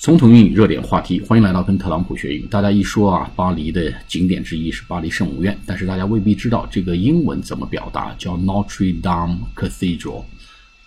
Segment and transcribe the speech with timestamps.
[0.00, 2.46] 总统英语热点话题，欢迎来到跟特朗普学英语。
[2.46, 10.24] 大家一说啊，巴黎的景点之一是巴黎圣母院，但是大家未必知道这个英文怎么表达，叫 Notre Dame Cathedral。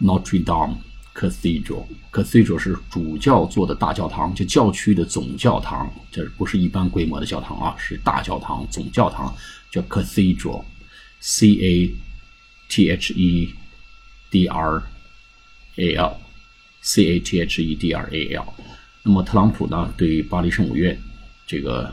[0.01, 0.77] Notre Dame
[1.13, 9.31] Cathedral，Cathedral 是主教座的大教堂，就教区的总教堂，这不是一般规模的教堂啊，是大教堂、总教堂，
[9.69, 11.95] 叫 Cathedral，C A
[12.67, 13.53] T H E
[14.31, 14.81] D R
[15.75, 18.53] A L，C A T H E D R A L。
[19.02, 21.00] 那么特朗普呢，对于巴黎圣母院
[21.46, 21.92] 这个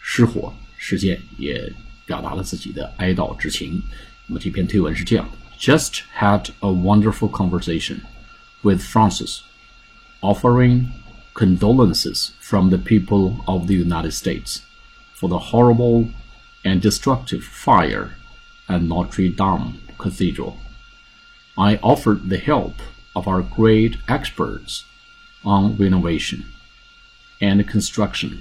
[0.00, 1.72] 失火事件也
[2.04, 3.82] 表达了自己的哀悼之情。
[4.26, 8.00] 那么这篇推文是这样：Just had a wonderful conversation
[8.62, 9.40] with Francis,
[10.20, 10.86] offering
[11.34, 14.60] condolences from the people of the United States
[15.14, 16.08] for the horrible
[16.64, 18.10] and destructive fire
[18.66, 20.54] at Notre Dame Cathedral.
[21.54, 22.74] I offered the help
[23.14, 24.84] of our great experts
[25.42, 26.42] on renovation
[27.40, 28.38] and construction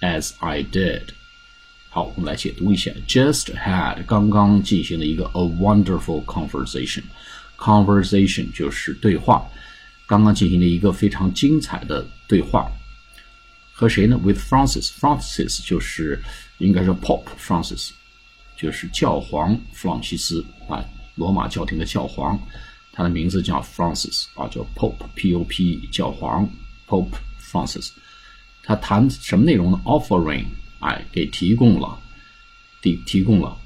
[0.00, 1.08] as I did.
[1.88, 2.90] 好，我们来解读一下。
[3.08, 9.48] Just had 刚刚进行了一个 a wonderful conversation。conversation 就是对话，
[10.06, 12.70] 刚刚进行了一个非常精彩的对话。
[13.72, 14.18] 和谁呢？
[14.22, 16.22] With Francis。Francis 就是
[16.58, 17.90] 应该是 Pope Francis，
[18.56, 20.84] 就是教皇弗朗西斯啊，
[21.14, 22.38] 罗马教廷的教皇。
[22.92, 26.48] 他的名字叫 Francis 啊，叫 Pope，P-O-P，教皇
[26.88, 27.90] Pope Francis。
[28.62, 29.78] 他谈什么内容呢？
[29.84, 30.46] Offering，
[30.80, 32.00] 哎，给提供了，
[32.82, 33.56] 提提供了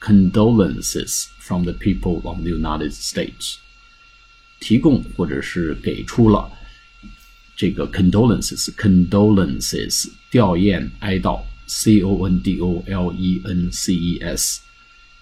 [0.00, 3.56] condolences from the people of the United States，
[4.58, 6.52] 提供或者是给出了
[7.56, 14.60] 这个 condolences，condolences 吊唁哀悼，C-O-N-D-O-L-E-N-C-E-S。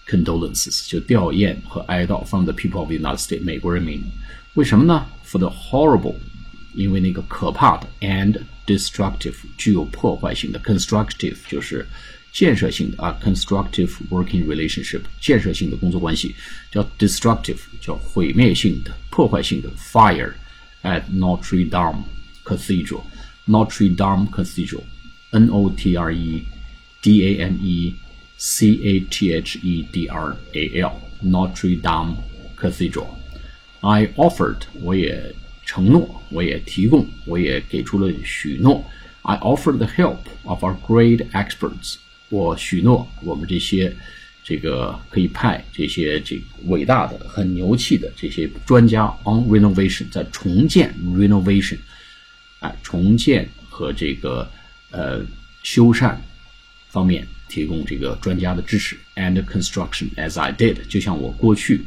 [0.07, 4.01] condolences 就吊唁和哀悼 from the people of the United States 美国人民，
[4.55, 5.05] 为什么呢？
[5.25, 6.15] For the horrible，
[6.73, 11.87] 因为那个可怕的 and destructive 具有破坏性的 constructive 就是
[12.31, 16.35] 建设性的啊 constructive working relationship 建设性的工作关系
[16.71, 20.31] 叫 destructive 叫毁灭性的破坏性的 fire
[20.83, 22.03] at Notre Dame
[22.43, 23.03] Cathedral
[23.45, 24.83] Notre Dame Cathedral
[25.31, 26.43] N O T R E
[27.01, 27.95] D A M E
[28.46, 32.16] C A T H E D R A L Notre Dame
[32.58, 33.06] Cathedral.
[33.80, 35.34] I offered，我也
[35.64, 38.84] 承诺，我也提供，我也给出了许诺。
[39.22, 41.94] I offered the help of our great experts。
[42.28, 43.96] 我许诺我们这些
[44.42, 51.78] 这个可以派这些这伟大的、很牛气的这些专家 on renovation，在重建 renovation，
[52.60, 54.46] 哎，重建和这个
[54.90, 55.24] 呃
[55.62, 56.14] 修缮
[56.90, 57.26] 方面。
[57.47, 61.85] 提供这个专家的支持，and construction as I did，就像我过去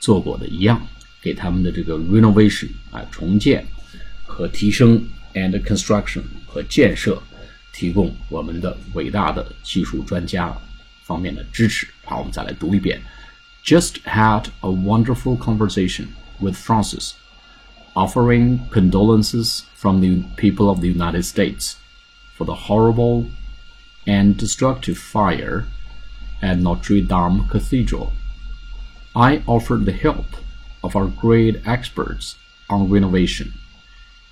[0.00, 0.86] 做过的一样，
[1.20, 3.66] 给他们的这个 renovation 啊重建
[4.24, 5.02] 和提升，
[5.34, 7.22] and construction 和建设
[7.72, 10.54] 提供我们的伟大的技术专家
[11.04, 11.86] 方面的支持。
[12.04, 13.00] 好，我们再来读一遍：
[13.64, 16.08] Just had a wonderful conversation
[16.38, 17.12] with Francis,
[17.94, 21.74] offering condolences from the people of the United States
[22.36, 23.26] for the horrible
[24.06, 25.66] and destructive fire
[26.40, 28.12] at Notre Dame Cathedral.
[29.14, 30.26] I offered the help
[30.82, 32.36] of our great experts
[32.68, 33.52] on renovation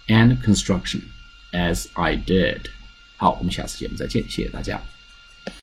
[0.09, 1.13] and construction
[1.53, 2.71] as I did.
[3.17, 4.81] 好，我们下次节目再见，谢谢大家。